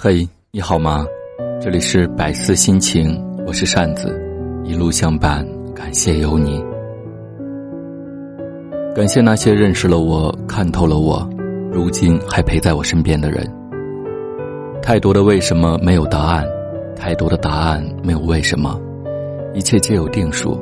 [0.00, 1.04] 嘿，你好吗？
[1.60, 4.16] 这里是百思心情，我是扇子，
[4.62, 6.64] 一路相伴，感谢有你。
[8.94, 11.28] 感谢那些认识了我、看透了我，
[11.72, 13.44] 如今还陪在我身边的人。
[14.80, 16.46] 太多的为什么没有答案，
[16.94, 18.80] 太多的答案没有为什么，
[19.52, 20.56] 一切皆有定数，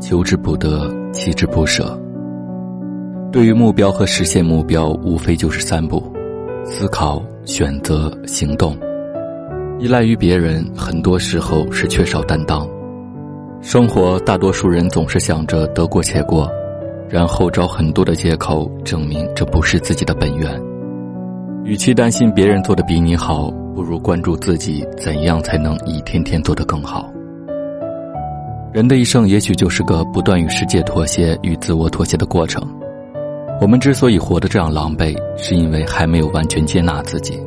[0.00, 1.96] 求之不得，弃之不舍。
[3.30, 6.12] 对于目标和实现目标，无非就是三步：
[6.64, 7.22] 思考。
[7.46, 8.74] 选择行动，
[9.78, 12.66] 依赖于别人，很多时候是缺少担当。
[13.60, 16.50] 生活，大多数人总是想着得过且过，
[17.06, 20.58] 然后找很多的借口证明这不是自己的本源。
[21.64, 27.12] 与其担心别人做的比你好，不如关注自己怎样才能一天天做得更好。
[28.72, 32.66] 人的一生，也许就是个不断与世界妥协、与自我妥协的过程。
[33.60, 37.40] 我们之所以活得这样狼狈，是因为还没有完全接纳自己，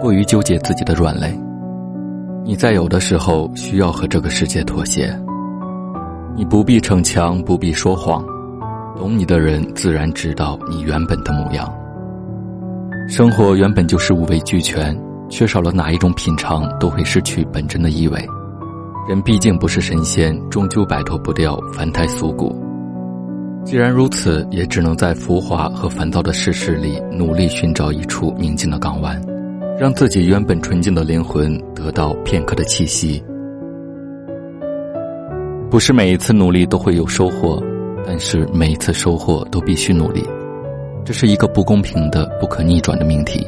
[0.00, 1.38] 过于纠结自己的软肋。
[2.44, 5.14] 你在有的时候需要和这个世界妥协，
[6.36, 8.24] 你不必逞强，不必说谎，
[8.96, 11.70] 懂你的人自然知道你原本的模样。
[13.08, 18.24] 生活原本就是五味俱全，缺少了哪一种品尝，都会失去本真的意味。
[19.06, 22.63] 人毕竟不是神仙，终究摆脱不掉凡胎俗骨。
[23.64, 29.20] 既然如此，也只能在浮华和烦躁的世事里，努力寻找一处宁静的港湾，
[29.78, 33.24] 让自己原本纯净的灵魂得到片刻的气息。
[35.70, 37.60] 不是每一次努力都会有收获，
[38.06, 40.22] 但是每一次收获都必须努力，
[41.02, 43.44] 这是一个不公平的、不可逆转的命题。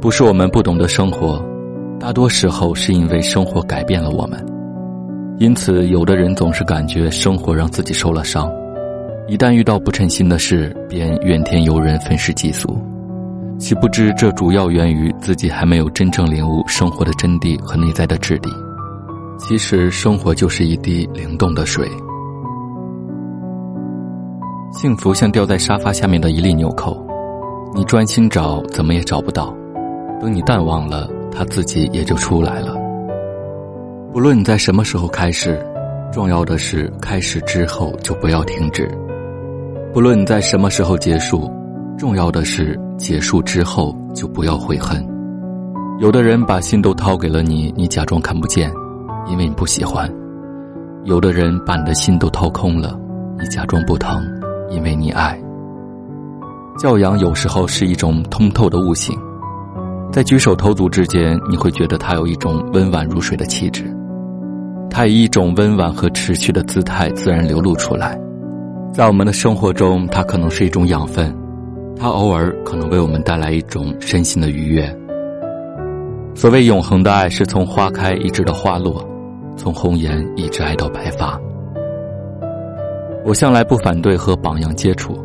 [0.00, 1.44] 不是我们不懂得生活，
[1.98, 4.38] 大多时候是因为生活改变了我们。
[5.38, 8.48] 因此，有的人总是感觉生活让自己受了伤。
[9.28, 12.80] 一旦遇到不称心的事，便怨天尤人、愤世嫉俗，
[13.58, 18.48] 岂不知这主要源于自己还没有真正领悟生活的真谛和内在的质地。
[19.38, 21.86] 其实，生活就是一滴灵动的水。
[24.72, 26.96] 幸福像掉在沙发下面的一粒纽扣，
[27.74, 29.54] 你专心找，怎么也找不到；
[30.22, 32.74] 等你淡忘了，它自己也就出来了。
[34.10, 35.62] 不论你在什么时候开始，
[36.10, 38.90] 重要的是开始之后就不要停止。
[39.92, 41.50] 不论你在什么时候结束，
[41.96, 45.04] 重要的是结束之后就不要悔恨。
[45.98, 48.70] 有的人把心都掏给了你，你假装看不见，
[49.26, 50.06] 因为你不喜欢；
[51.04, 52.96] 有的人把你的心都掏空了，
[53.40, 54.22] 你假装不疼，
[54.70, 55.36] 因为你爱。
[56.78, 59.18] 教养有时候是一种通透的悟性，
[60.12, 63.84] 在举手投足之间，你会觉得他有一种温婉如水的气质，
[64.90, 68.20] 他以一种温婉和持续的姿态自然流露出来。
[68.98, 71.32] 在我们的生活中，它可能是一种养分，
[71.96, 74.92] 它偶尔可能为我们带来一种身心的愉悦。
[76.34, 79.08] 所谓永恒的爱，是从花开一直到花落，
[79.56, 81.40] 从红颜一直爱到白发。
[83.24, 85.16] 我向来不反对和榜样接触，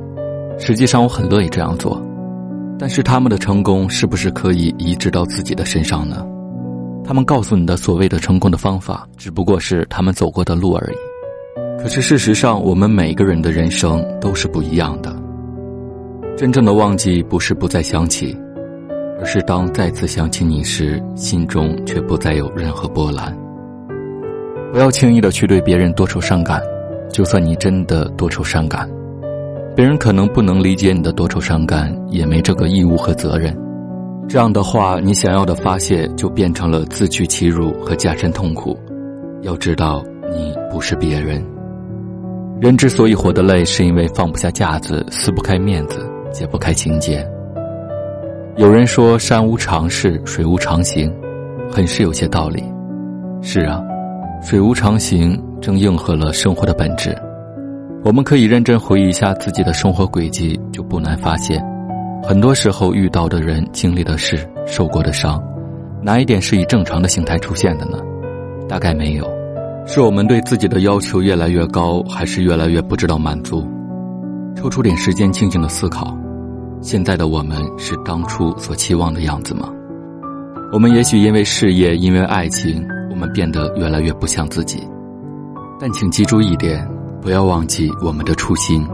[0.59, 2.00] 实际上我很乐意这样做，
[2.78, 6.23] 但是他们的成功是不是可以移植到自己的身上呢？
[7.03, 11.12] 他们告诉你的所谓的成功的方法，只不过是他们走过的路而已。
[11.83, 15.13] 可是事实上，我们每个人的人生都是不一样的。
[16.38, 18.33] 真正的忘记，不是不再想起，
[19.19, 23.38] 而是当再次想起你时，心中却不再有任何波澜。
[24.72, 26.61] 不要轻易的去对别人多愁善感，
[27.11, 28.89] 就算你真的多愁善感，
[29.75, 33.53] 别人可能不能理解你的多愁善感，也没这个义务和责任。
[34.29, 38.79] 这样的话，你想要的发泄就变成了自取其辱和加深痛苦。
[39.41, 40.01] 要知道，
[40.31, 41.43] 你不是别人。
[42.63, 47.22] 人之所以活得累，是因为放不下架子，撕不开面子，解不开情结。
[48.56, 51.13] 有人说“山无常势，水无常形”，
[51.69, 52.63] 很是有些道理。
[53.41, 53.84] 是啊，
[54.41, 57.13] 水无常形正应和了生活的本质。
[58.02, 61.62] 我们可以认真回忆一下自己的生活轨迹，就不难发现，
[62.23, 65.44] 很多时候遇到的人、经历的事、受过的伤，
[66.02, 67.97] 哪一点是以正常的形态出现的呢？
[68.70, 69.42] 大概没有。
[69.85, 73.68] 是我们对自己的要求越来越高，还是越来越不知道满足？
[74.56, 76.18] 抽出点时间静静的思考，
[76.82, 79.70] 现在的我们是当初所期望的样子吗？
[80.72, 84.82] 我们也许因为事业，因为爱情，我们变得越来越不像自己。
[85.80, 86.88] 但请记住一点，
[87.22, 88.88] 不要忘记我们的初心。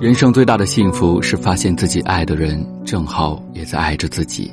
[0.00, 4.52] 人生最大的幸福是发现自己爱的人正好也在爱着自己。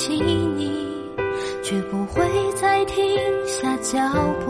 [0.00, 0.72] 起你，
[1.62, 2.24] 绝不会
[2.54, 2.96] 再停
[3.46, 3.98] 下脚
[4.46, 4.49] 步。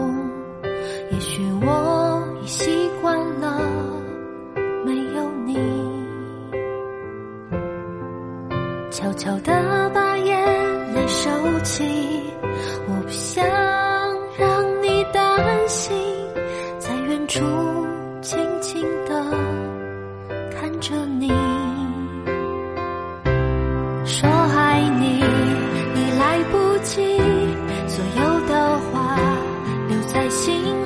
[30.31, 30.80] 心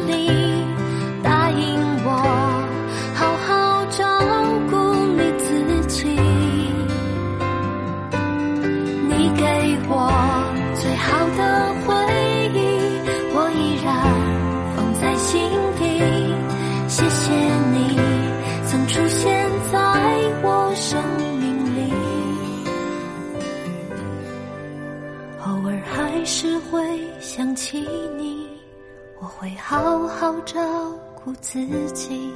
[31.41, 31.59] 自
[31.91, 32.31] 己，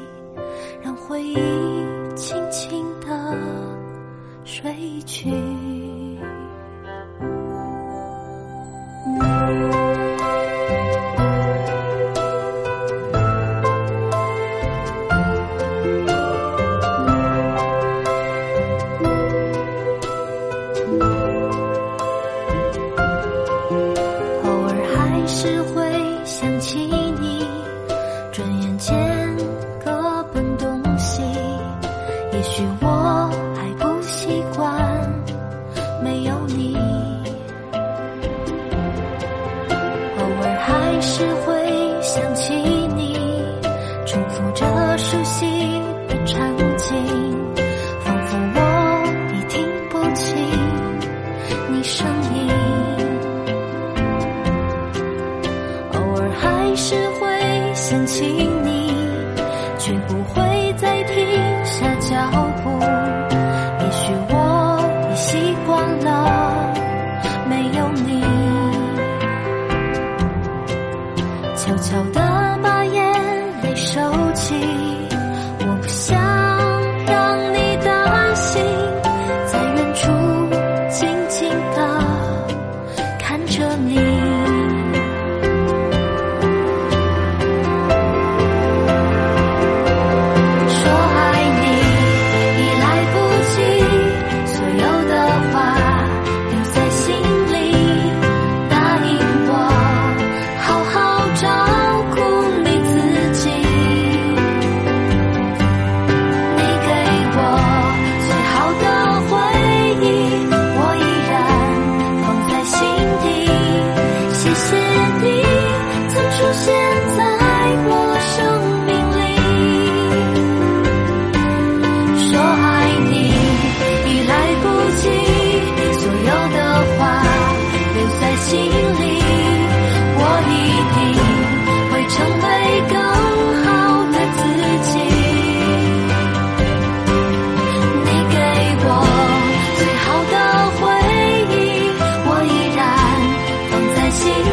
[40.99, 43.15] 还是会想起你，
[44.05, 45.45] 重复着熟悉
[46.09, 46.93] 的场景，
[48.01, 48.59] 仿佛我
[49.33, 50.35] 已听不清
[51.71, 52.05] 你声
[52.35, 52.51] 音。
[55.93, 58.25] 偶尔还是会想起
[58.61, 58.91] 你，
[59.77, 60.48] 却不会
[74.39, 74.88] 起